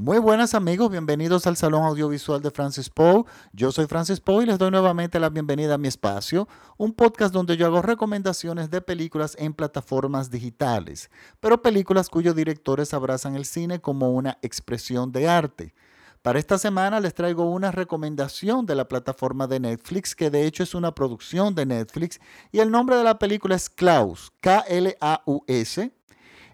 [0.00, 3.24] Muy buenas amigos, bienvenidos al Salón Audiovisual de Francis Poe.
[3.52, 7.34] Yo soy Francis Poe y les doy nuevamente la bienvenida a mi espacio, un podcast
[7.34, 13.44] donde yo hago recomendaciones de películas en plataformas digitales, pero películas cuyos directores abrazan el
[13.44, 15.74] cine como una expresión de arte.
[16.22, 20.62] Para esta semana les traigo una recomendación de la plataforma de Netflix, que de hecho
[20.62, 22.20] es una producción de Netflix,
[22.52, 25.92] y el nombre de la película es Klaus, K-L-A-U-S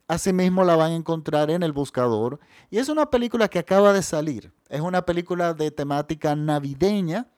[0.09, 2.38] Asimismo la van a encontrar en el buscador.
[2.70, 4.52] Y es una película que acaba de salir.
[4.69, 7.29] Es una película de temática navideña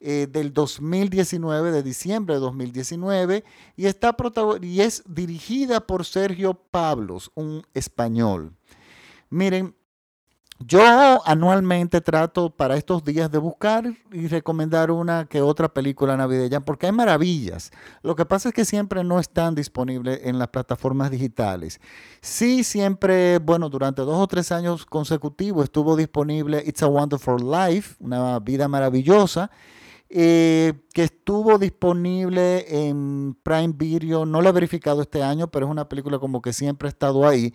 [0.00, 3.44] eh, del 2019, de diciembre de 2019.
[3.76, 4.16] Y, está
[4.62, 8.52] y es dirigida por Sergio Pablos, un español.
[9.30, 9.74] Miren,
[10.60, 10.80] yo
[11.24, 16.86] anualmente trato para estos días de buscar y recomendar una que otra película navideña porque
[16.86, 17.70] hay maravillas.
[18.02, 21.80] Lo que pasa es que siempre no están disponibles en las plataformas digitales.
[22.20, 27.94] Sí, siempre, bueno, durante dos o tres años consecutivos estuvo disponible It's a Wonderful Life,
[28.00, 29.50] una vida maravillosa.
[30.10, 35.70] Eh, que estuvo disponible en Prime Video, no lo he verificado este año, pero es
[35.70, 37.52] una película como que siempre ha estado ahí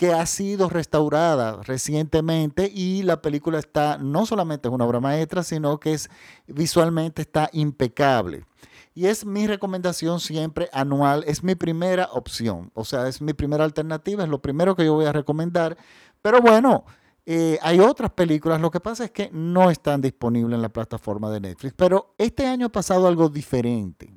[0.00, 5.42] que ha sido restaurada recientemente y la película está, no solamente es una obra maestra,
[5.42, 6.08] sino que es
[6.46, 8.46] visualmente está impecable.
[8.94, 13.62] Y es mi recomendación siempre anual, es mi primera opción, o sea, es mi primera
[13.62, 15.76] alternativa, es lo primero que yo voy a recomendar.
[16.22, 16.86] Pero bueno,
[17.26, 21.30] eh, hay otras películas, lo que pasa es que no están disponibles en la plataforma
[21.30, 24.10] de Netflix, pero este año ha pasado algo diferente.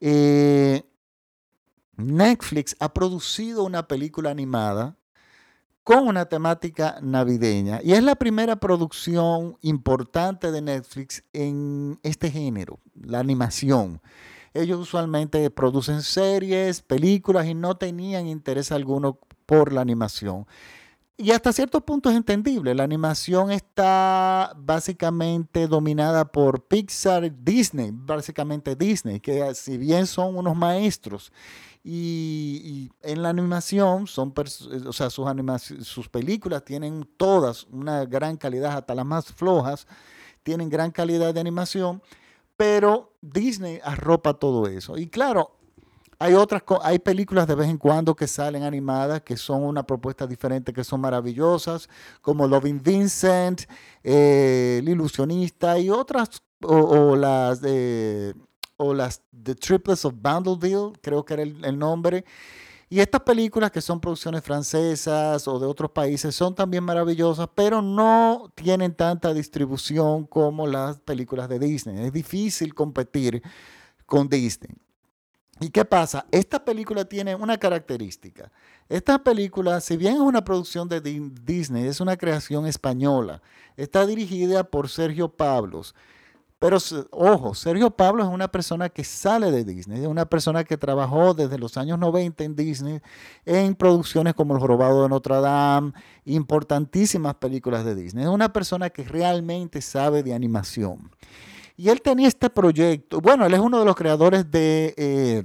[0.00, 0.84] Eh,
[1.96, 4.96] Netflix ha producido una película animada
[5.84, 12.80] con una temática navideña y es la primera producción importante de Netflix en este género,
[12.94, 14.00] la animación.
[14.54, 20.46] Ellos usualmente producen series, películas y no tenían interés alguno por la animación.
[21.16, 22.74] Y hasta cierto punto es entendible.
[22.74, 30.56] La animación está básicamente dominada por Pixar, Disney, básicamente Disney, que si bien son unos
[30.56, 31.32] maestros
[31.84, 34.34] y, en la animación, son
[34.86, 35.26] o sea, sus,
[35.82, 39.86] sus películas tienen todas una gran calidad, hasta las más flojas,
[40.42, 42.02] tienen gran calidad de animación,
[42.56, 44.98] pero Disney arropa todo eso.
[44.98, 45.52] Y claro,
[46.18, 50.26] hay otras, hay películas de vez en cuando que salen animadas que son una propuesta
[50.26, 51.88] diferente, que son maravillosas,
[52.20, 53.62] como Loving Vincent,
[54.02, 61.78] eh, El Ilusionista y otras, o las The Triplets of Bandleville, creo que era el,
[61.78, 62.24] nombre.
[62.88, 67.82] Y estas películas que son producciones francesas o de otros países son también maravillosas, pero
[67.82, 72.06] no tienen tanta distribución como las películas de Disney.
[72.06, 73.42] Es difícil competir
[74.06, 74.76] con Disney.
[75.64, 76.26] ¿Y qué pasa?
[76.30, 78.52] Esta película tiene una característica.
[78.86, 83.40] Esta película, si bien es una producción de Disney, es una creación española.
[83.74, 85.94] Está dirigida por Sergio Pablos.
[86.58, 86.76] Pero
[87.12, 91.32] ojo, Sergio Pablo es una persona que sale de Disney, es una persona que trabajó
[91.32, 93.00] desde los años 90 en Disney
[93.46, 95.92] en producciones como El Jorobado de Notre Dame,
[96.26, 98.24] importantísimas películas de Disney.
[98.24, 101.10] Es una persona que realmente sabe de animación.
[101.76, 105.44] Y él tenía este proyecto, bueno, él es uno de los creadores de, eh,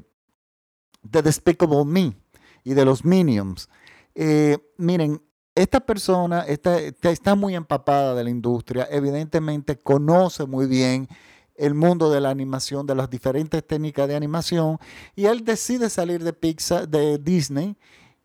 [1.01, 2.15] de Despicable Me
[2.63, 3.69] y de los Minions.
[4.15, 5.21] Eh, miren,
[5.55, 11.07] esta persona está, muy empapada de la industria, evidentemente conoce muy bien
[11.55, 14.77] el mundo de la animación, de las diferentes técnicas de animación,
[15.15, 17.75] y él decide salir de Pixar, de Disney,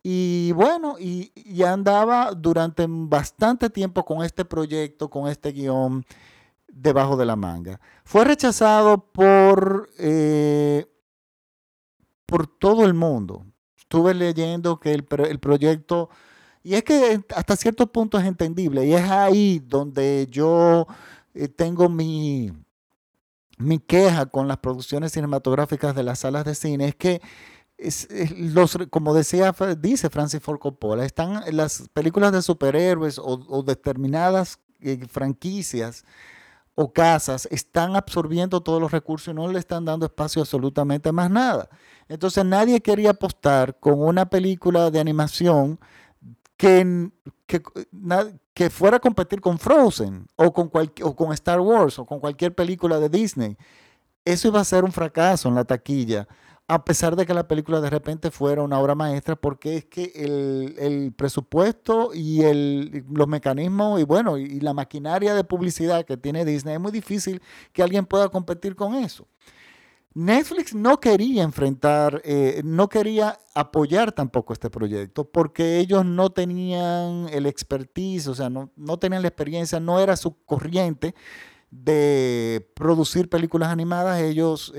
[0.01, 1.33] y bueno, y,
[1.63, 6.05] andaba durante bastante tiempo con este proyecto, con este guion
[6.69, 7.81] debajo de la manga.
[8.05, 10.87] Fue rechazado por, eh,
[12.35, 13.47] por todo el mundo.
[13.79, 16.11] Estuve leyendo que el, el proyecto
[16.65, 18.85] y es que hasta cierto punto es entendible.
[18.85, 20.89] Y es ahí donde yo
[21.33, 22.51] eh, tengo mi,
[23.57, 26.89] mi queja con las producciones cinematográficas de las salas de cine.
[26.89, 27.23] Es que
[28.37, 35.07] los, como decía, dice Francis Ford Coppola, están las películas de superhéroes o, determinadas eh,
[35.09, 36.05] franquicias
[36.75, 41.31] o casas están absorbiendo todos los recursos y no le están dando espacio absolutamente más
[41.31, 41.69] nada.
[42.09, 45.79] Entonces nadie quería apostar con una película de animación
[46.57, 47.11] que,
[48.55, 50.71] que, fuera a competir con Frozen o con,
[51.03, 53.57] o con Star Wars o con cualquier película de Disney.
[54.25, 56.27] Eso iba a ser un fracaso en la taquilla,
[56.67, 60.13] a pesar de que la película de repente fuera una obra maestra, porque es que
[60.15, 66.45] el, presupuesto y el, los mecanismos y bueno, y la maquinaria de publicidad que tiene
[66.45, 69.27] Disney es muy difícil que alguien pueda competir con eso.
[70.15, 77.29] Netflix no quería enfrentar, eh, no quería apoyar tampoco este proyecto porque ellos no tenían
[77.33, 81.17] el expertise, o sea, no, no tenían la experiencia, no era su corriente
[81.83, 84.73] de producir películas animadas, ellos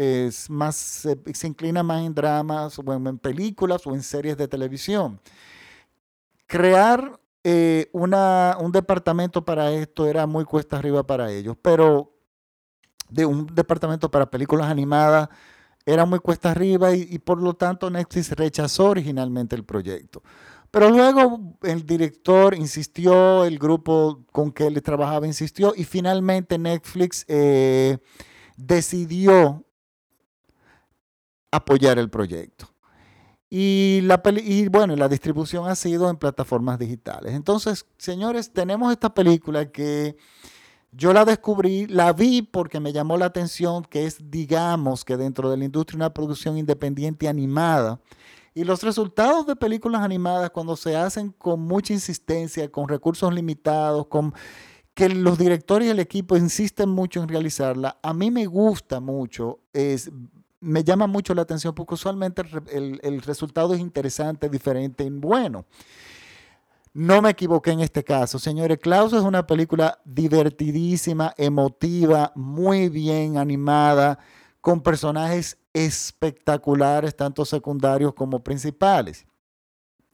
[0.50, 5.20] más, se, inclinan más en dramas, o en, películas o en series de televisión.
[6.48, 12.14] Crear eh, una, un departamento para esto era muy cuesta arriba para ellos, pero
[13.10, 15.28] de un departamento para películas animadas
[15.86, 20.24] era muy cuesta arriba y, y por lo tanto Netflix rechazó originalmente el proyecto.
[20.76, 27.24] Pero luego el director insistió, el grupo con que él trabajaba insistió y finalmente Netflix
[27.30, 27.98] eh,
[28.58, 29.64] decidió
[31.50, 32.68] apoyar el proyecto.
[33.50, 37.36] Y, la y bueno, la distribución ha sido en plataformas digitales.
[37.36, 40.18] Entonces, señores, tenemos esta película que
[40.92, 45.50] yo la descubrí, la vi porque me llamó la atención, que es, digamos, que dentro
[45.50, 48.02] de la industria una producción independiente animada
[48.56, 54.08] y los resultados de películas animadas cuando se hacen con mucha insistencia, con recursos limitados,
[54.08, 54.34] con
[54.94, 59.60] que los directores y el equipo insisten mucho en realizarla, a mí me gusta mucho,
[60.62, 65.66] me llama mucho la atención porque usualmente el, el resultado es interesante, diferente y bueno.
[66.94, 68.40] No me equivoqué en este caso.
[68.40, 74.18] Señores, Klaus es una película divertidísima, emotiva, muy bien animada,
[74.62, 79.26] con personajes espectaculares, tanto secundarios como principales.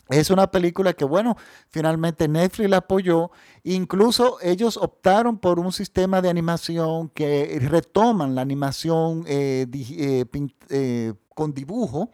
[0.10, 1.38] Es una película que, bueno,
[1.70, 3.30] finalmente Netflix la apoyó.
[3.64, 10.26] Incluso ellos optaron por un sistema de animación que retoman la animación eh, eh,
[10.70, 12.10] eh, con dibujo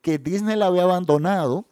[0.00, 1.66] que Disney la había abandonado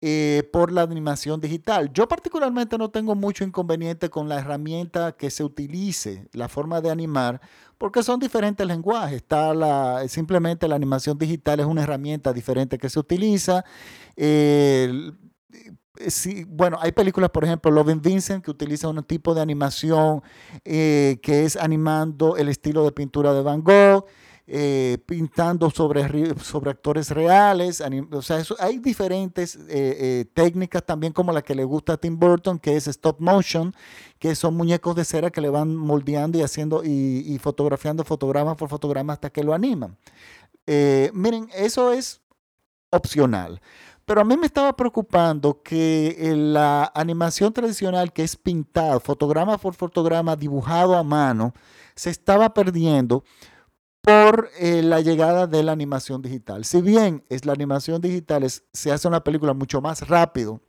[0.00, 1.92] eh, por la animación digital.
[1.92, 6.90] Yo particularmente no tengo mucho inconveniente con la herramienta que se utilice, la forma de
[6.90, 7.40] animar,
[7.78, 9.16] porque son diferentes lenguajes.
[9.16, 13.64] Está la, simplemente la animación digital es una herramienta diferente que se utiliza.
[14.16, 15.12] Eh,
[16.46, 20.22] bueno, hay películas, por ejemplo, Loving Vincent, que utiliza un tipo de animación
[20.64, 24.04] eh, que es animando el estilo de pintura de Van Gogh.
[24.50, 27.82] Eh, pintando sobre, sobre actores reales.
[28.12, 32.18] O sea, hay diferentes eh, eh, técnicas también como la que le gusta a Tim
[32.18, 33.74] Burton, que es stop motion,
[34.18, 38.70] que son muñecos de cera que le van moldeando y haciendo y, fotografiando fotograma por
[38.70, 39.98] fotograma hasta que lo animan.
[41.12, 42.22] miren, eso es
[42.88, 43.60] opcional.
[44.06, 49.74] Pero a mí me estaba preocupando que la animación tradicional, que es pintado, fotograma por
[49.74, 51.52] fotograma, dibujado a mano,
[51.94, 53.24] se estaba perdiendo
[54.08, 56.64] por eh, la llegada de la animación digital.
[56.64, 60.62] Si bien es la animación digital, se hace una película mucho más rápido,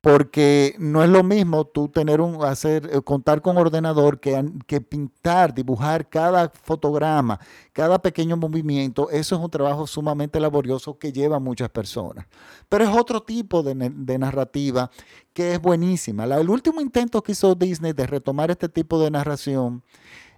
[0.00, 4.80] porque no es lo mismo tú tener un, hacer, eh, contar con ordenador que, que
[4.80, 7.38] pintar, dibujar cada fotograma,
[7.72, 9.08] cada pequeño movimiento.
[9.10, 12.26] Eso es un trabajo sumamente laborioso que lleva a muchas personas.
[12.68, 14.90] Pero es otro tipo de, de narrativa
[15.32, 16.26] que es buenísima.
[16.26, 19.84] La, el último intento que hizo Disney de retomar este tipo de narración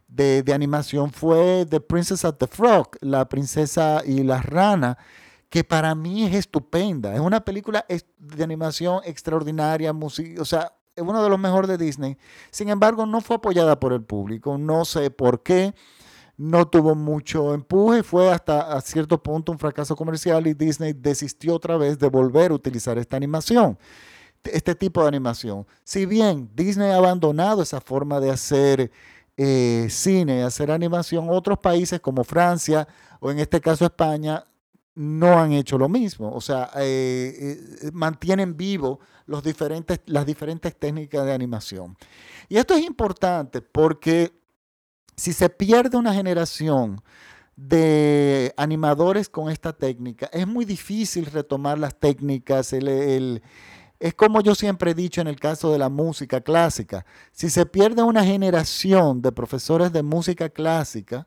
[0.09, 4.99] de, animación fue The Princess of the Frog, La Princesa y la Rana,
[5.49, 7.15] que para mí es estupenda.
[7.15, 7.85] Es una película
[8.19, 12.17] de animación extraordinaria, o sea, es uno de los mejores de Disney.
[12.51, 14.59] Sin embargo, no fue apoyada por el público.
[14.59, 15.75] No sé por qué.
[16.37, 18.03] No tuvo mucho empuje.
[18.03, 22.51] Fue hasta a cierto punto un fracaso comercial y Disney desistió otra vez de volver
[22.51, 23.79] a utilizar esta animación
[24.53, 25.67] este tipo de animación.
[25.85, 28.91] Si bien Disney ha abandonado esa forma de hacer
[29.36, 32.86] eh, cine, hacer animación, otros países como Francia
[33.20, 34.44] o en este caso España
[34.94, 36.32] no han hecho lo mismo.
[36.32, 41.96] O sea, eh, eh, mantienen vivo los diferentes, las diferentes técnicas de animación.
[42.48, 44.32] Y esto es importante porque
[45.17, 47.03] si se pierde una generación
[47.56, 53.43] de animadores con esta técnica, es muy difícil retomar las técnicas, el
[54.05, 57.06] es como yo siempre he dicho en el caso de la música clásica.
[57.32, 61.27] Si se pierde una generación de profesores de música clásica,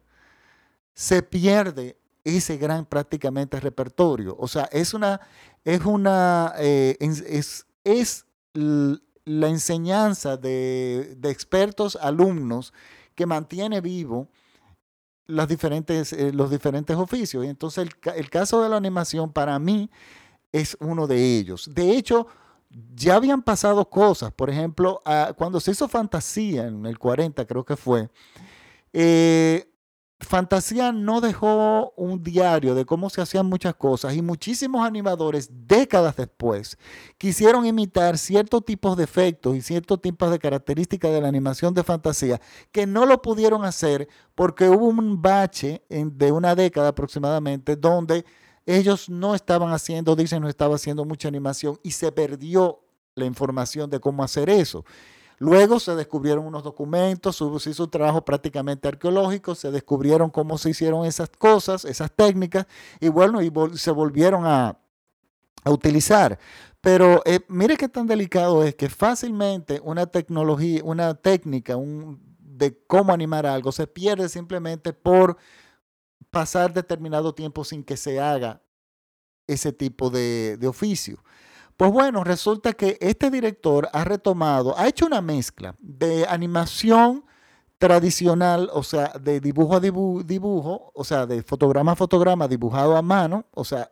[0.94, 4.36] se pierde ese gran prácticamente repertorio.
[4.38, 5.22] O sea, es una,
[5.66, 12.76] es una, eh, es, es, la enseñanza de, expertos alumnos
[13.16, 14.30] que mantiene vivo
[15.26, 17.44] las diferentes, eh, los diferentes oficios.
[17.44, 19.90] Y entonces el, el caso de la animación para mí
[20.52, 21.74] es uno de ellos.
[21.74, 22.28] De hecho,
[22.96, 24.32] ya habían pasado cosas.
[24.32, 25.02] Por ejemplo,
[25.36, 28.10] cuando se hizo Fantasía en el 40, creo que fue,
[28.94, 29.72] eh,
[30.20, 36.16] Fantasía no dejó un diario de cómo se hacían muchas cosas y muchísimos animadores décadas
[36.16, 36.76] después
[37.20, 41.84] quisieron imitar ciertos tipos de efectos y ciertos tipos de características de la animación de
[41.84, 42.42] fantasía
[42.72, 48.26] que no lo pudieron hacer porque hubo un bache de una década aproximadamente donde
[48.68, 52.82] ellos no estaban haciendo, dicen, no estaba haciendo mucha animación y se perdió
[53.16, 54.86] la información de cómo hacer eso.
[55.40, 60.72] Luego se descubrieron unos documentos, se hizo un trabajo prácticamente arqueológico, se descubrieron cómo se
[60.72, 62.66] hicieron esas cosas, esas técnicas,
[63.00, 64.78] y bueno, y se volvieron a,
[65.66, 66.40] utilizar.
[66.80, 71.76] Pero eh, mire qué tan delicado es que fácilmente una tecnología, una técnica
[72.40, 75.38] de cómo animar algo se pierde simplemente por
[76.30, 78.62] pasar determinado tiempo sin que se haga
[79.48, 81.24] ese tipo de oficio.
[81.78, 87.24] Pues bueno, resulta que este director ha retomado, ha hecho una mezcla de animación
[87.78, 93.04] tradicional, o sea, de dibujo a dibujo, o sea, de fotograma a fotograma dibujado a
[93.04, 93.92] mano, o sea,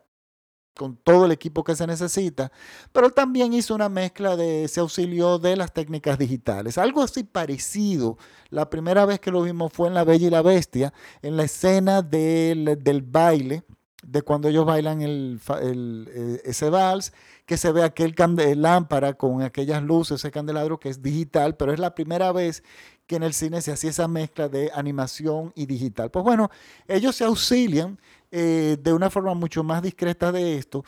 [0.76, 2.52] con todo el equipo que se necesita,
[2.92, 6.78] pero también hizo una mezcla de, se auxilió de las técnicas digitales.
[6.78, 8.18] Algo así parecido,
[8.50, 10.92] la primera vez que lo vimos fue en La Bella y la Bestia,
[11.22, 13.64] en la escena del, del baile,
[14.06, 17.12] de cuando ellos bailan el, eh, ese vals,
[17.44, 18.14] que se ve aquel
[18.56, 22.62] lámpara con aquellas luces, ese candelabro que es digital, pero es la primera vez
[23.06, 26.10] que en el cine se hacía esa mezcla de animación y digital.
[26.10, 26.50] Pues bueno,
[26.88, 27.98] ellos se auxilian
[28.30, 30.84] eh, de una forma mucho más discreta de esto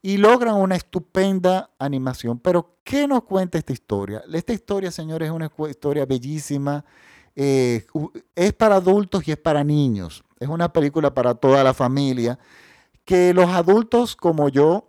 [0.00, 2.38] y logran una estupenda animación.
[2.38, 4.22] Pero, ¿qué nos cuenta esta historia?
[4.32, 6.84] Esta historia, señores, es una historia bellísima.
[7.34, 7.86] Eh,
[8.34, 10.24] es para adultos y es para niños.
[10.38, 12.38] Es una película para toda la familia.
[13.04, 14.88] Que los adultos como yo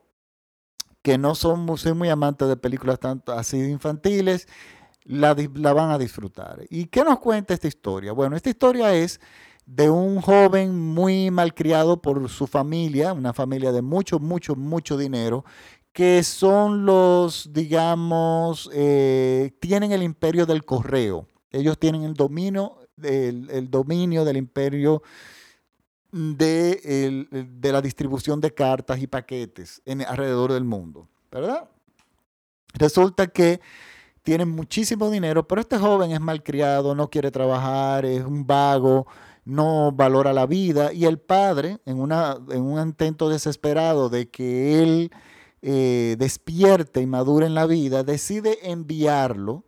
[1.01, 1.65] que no son
[1.95, 4.47] muy amantes de películas tanto así infantiles,
[5.03, 6.65] la, la van a disfrutar.
[6.69, 8.11] ¿Y qué nos cuenta esta historia?
[8.11, 9.19] Bueno, esta historia es
[9.65, 15.45] de un joven muy malcriado por su familia, una familia de mucho, mucho, mucho dinero,
[15.93, 21.27] que son los, digamos, eh, tienen el imperio del correo.
[21.51, 25.01] Ellos tienen el dominio, el dominio del imperio
[26.11, 31.69] de, de la distribución de cartas y paquetes en, alrededor del mundo, ¿verdad?
[32.73, 33.59] Resulta que
[34.23, 39.07] tienen muchísimo dinero, pero este joven es malcriado, no quiere trabajar, es un vago,
[39.45, 44.83] no valora la vida y el padre, en, una, en un intento desesperado de que
[44.83, 45.11] él
[45.61, 49.65] eh, despierte y madure en la vida, decide enviarlo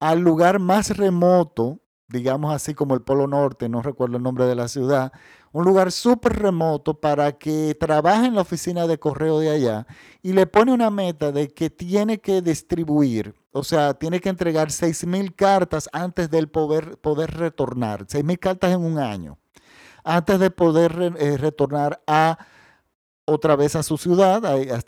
[0.00, 1.78] al lugar más remoto,
[2.08, 5.12] digamos así como el Polo Norte, no recuerdo el nombre de la ciudad,
[5.52, 9.86] un lugar súper remoto para que trabaje en la oficina de correo de allá
[10.22, 14.68] y le pone una meta de que tiene que distribuir, o sea, tiene que entregar
[14.68, 19.38] 6.000 cartas antes de poder, poder retornar, 6.000 cartas en un año,
[20.04, 22.38] antes de poder eh, retornar a
[23.24, 24.42] otra vez a su ciudad,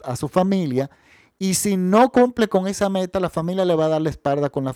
[0.04, 0.90] a, su familia.
[1.38, 4.50] Y si no cumple con esa meta, la familia le va a dar la espalda
[4.50, 4.75] con la,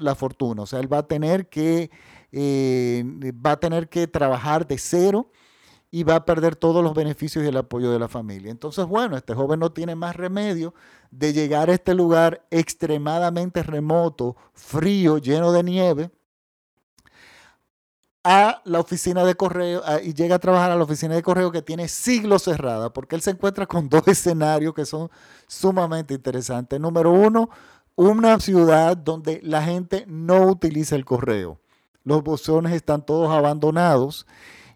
[0.00, 0.62] la fortuna.
[0.62, 1.90] O sea, él va a tener que
[2.32, 3.04] eh,
[3.44, 5.30] va a tener que trabajar de cero
[5.90, 8.50] y va a perder todos los beneficios y el apoyo de la familia.
[8.50, 10.74] Entonces, bueno, este joven no tiene más remedio
[11.10, 16.10] de llegar a este lugar extremadamente remoto, frío, lleno de nieve,
[18.24, 21.62] a la oficina de correo y llega a trabajar a la oficina de correo que
[21.62, 25.10] tiene siglos cerrada, porque él se encuentra con dos escenarios que son
[25.46, 26.78] sumamente interesantes.
[26.78, 27.48] Número uno,
[27.96, 31.58] una ciudad donde la gente no utiliza el correo
[32.08, 34.26] los buzones están todos abandonados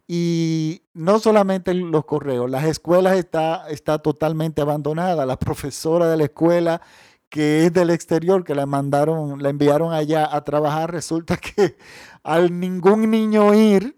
[0.06, 5.24] y no solamente los correos, las escuelas está, está totalmente abandonada.
[5.24, 6.82] La profesora de la escuela
[7.30, 11.78] que es del exterior, que la mandaron, la enviaron allá a trabajar, resulta que
[12.22, 13.96] al ningún niño ir,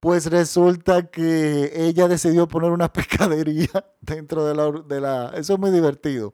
[0.00, 3.68] pues resulta que ella decidió poner una pescadería
[4.00, 5.32] dentro de la, de la...
[5.36, 6.32] Eso es muy divertido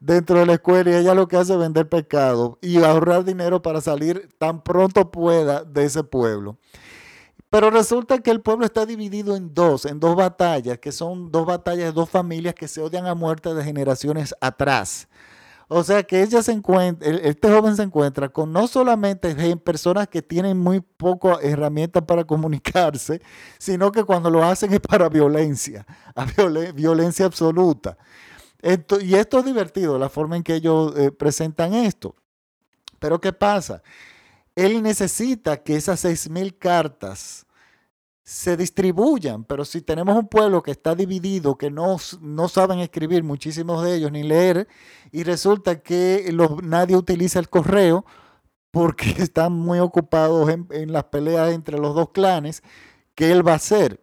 [0.00, 3.62] dentro de la escuela y ella lo que hace es vender pescado y ahorrar dinero
[3.62, 6.58] para salir tan pronto pueda de ese pueblo.
[7.50, 11.46] Pero resulta que el pueblo está dividido en dos, en dos batallas, que son dos
[11.46, 15.08] batallas de dos familias que se odian a muerte de generaciones atrás.
[15.72, 20.22] O sea que ella se encuentra, este joven se encuentra con no solamente personas que
[20.22, 23.20] tienen muy poco herramientas para comunicarse,
[23.58, 25.86] sino que cuando lo hacen es para violencia,
[26.74, 27.96] violencia absoluta
[28.62, 32.14] y esto es divertido, la forma en que ellos eh, presentan esto.
[32.98, 33.82] Pero ¿qué pasa?
[34.54, 37.46] Él necesita que esas 6.000 cartas
[38.22, 43.24] se distribuyan, pero si tenemos un pueblo que está dividido, que no, no saben escribir
[43.24, 44.68] muchísimos de ellos ni leer,
[45.10, 48.04] y resulta que nadie utiliza el correo
[48.70, 52.62] porque están muy ocupados en, en las peleas entre los dos clanes,
[53.14, 54.00] que él va a hacer.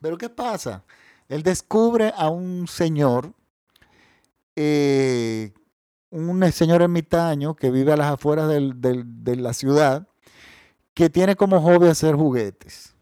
[0.00, 0.84] Pero ¿qué pasa?
[1.28, 3.32] Él descubre a un señor,
[4.56, 5.52] eh,
[6.10, 10.08] un señor ermitaño que vive a las afueras de la ciudad,
[10.94, 12.94] que tiene como hobby hacer juguetes.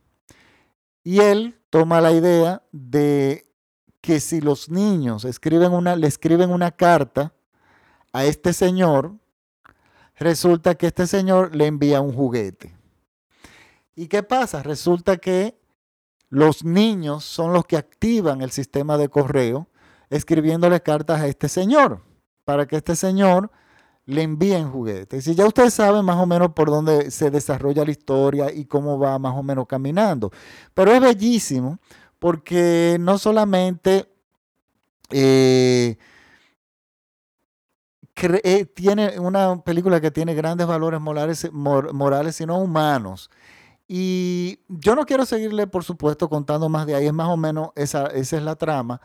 [1.02, 3.47] Y él toma la idea de
[4.00, 7.35] que si los niños escriben una, le escriben una carta
[8.12, 9.16] a este señor,
[10.16, 12.76] resulta que este señor le envía un juguete.
[13.95, 14.62] ¿Y qué pasa?
[14.62, 15.59] Resulta que
[16.28, 19.69] los niños son los que activan el sistema de correo
[20.11, 22.02] escribiéndole cartas a este señor,
[22.45, 23.50] para que este señor
[24.07, 25.26] le envíen juguetes.
[25.29, 28.99] Y ya ustedes saben más o menos por dónde se desarrolla la historia y cómo
[28.99, 30.31] va más o menos caminando.
[30.75, 31.79] Pero es bellísimo
[32.19, 34.09] porque no solamente
[35.11, 35.97] eh,
[38.45, 43.31] eh, tiene una película que tiene grandes valores morales, morales, sino humanos.
[43.88, 47.71] Y yo no quiero seguirle, por supuesto, contando más de ahí, es más o menos
[47.75, 49.00] esa, esa es la trama,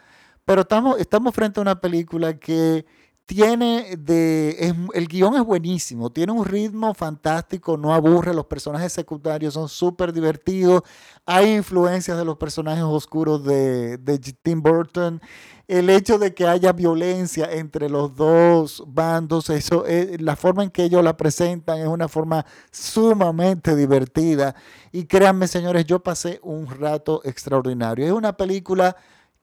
[0.46, 2.86] pero estamos, estamos frente a una película que
[3.26, 4.74] tiene de.
[4.94, 10.14] el guion es buenísimo, tiene un ritmo fantástico, no aburre, los personajes secundarios son súper
[10.14, 10.84] divertidos,
[11.26, 13.98] hay influencias de los personajes oscuros de,
[14.44, 15.22] Tim Burton.
[15.68, 19.84] El hecho de que haya violencia entre los dos bandos, eso,
[20.20, 24.54] la forma en que ellos la presentan es una forma sumamente divertida.
[24.92, 28.06] Y créanme, señores, yo pasé un rato extraordinario.
[28.06, 28.96] Es una película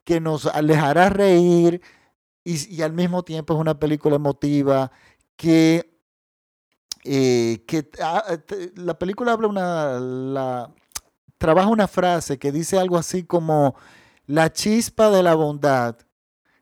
[0.03, 1.81] que nos alejará reír
[2.43, 4.91] y, al mismo tiempo es una película emotiva
[5.35, 5.97] que,
[7.05, 8.23] eh, que ah,
[8.75, 10.69] la película habla una,
[11.37, 13.75] trabaja una frase que dice algo así como
[14.25, 15.97] la chispa de la bondad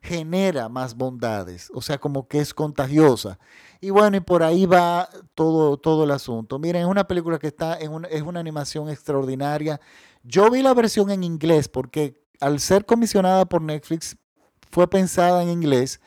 [0.04, 3.38] genera más bondades, o sea, como que es contagiosa.
[3.80, 6.58] Y bueno, y por ahí va todo, todo el asunto.
[6.58, 9.80] Miren, es una película que está en es una animación extraordinaria.
[10.24, 14.18] Yo vi la versión en inglés porque al ser comisionada por Netflix,
[14.70, 16.02] fue pensada en inglés,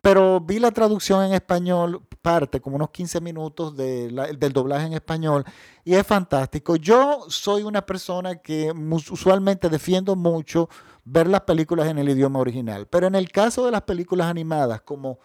[0.00, 5.44] pero vi la traducción en español, parte, como unos 15 minutos del doblaje en español,
[5.84, 6.76] y es fantástico.
[6.76, 8.72] Yo soy una persona que
[9.10, 10.68] usualmente defiendo mucho
[11.04, 14.82] ver las películas en el idioma original, pero en el caso de las películas animadas,
[14.82, 15.18] como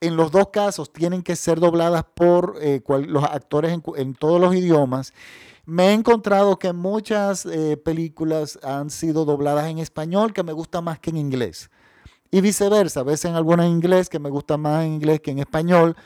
[0.00, 4.54] en los dos casos tienen que ser dobladas por eh, los actores en, todos los
[4.54, 5.12] idiomas,
[5.66, 10.80] me he encontrado que muchas eh, películas han sido dobladas en español que me gusta
[10.80, 11.70] más que en inglés.
[12.30, 15.32] Y viceversa, a veces en alguna en inglés que me gusta más en inglés que
[15.32, 15.96] en español.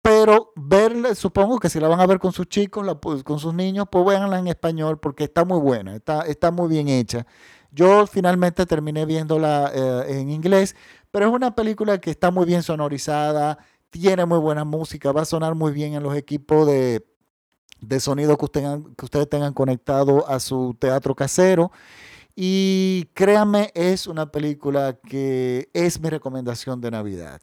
[0.00, 2.86] Pero verla, supongo que si la van a ver con sus chicos,
[3.24, 6.88] con sus niños, pues véanla en español porque está muy buena, está, está muy bien
[6.88, 7.26] hecha.
[7.70, 10.76] Yo finalmente terminé viéndola eh, en inglés,
[11.10, 13.58] pero es una película que está muy bien sonorizada,
[13.90, 17.04] tiene muy buena música, va a sonar muy bien en los equipos de,
[17.80, 21.70] de sonido que, que ustedes tengan conectado a su teatro casero.
[22.34, 27.40] Y créanme, es una película que es mi recomendación de Navidad.